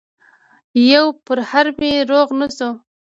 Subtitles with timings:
[0.91, 2.69] يو پرهر مې روغ نه شو